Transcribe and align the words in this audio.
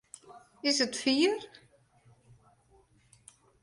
Is 0.63 0.81
it 0.81 0.95
fier? 0.95 1.37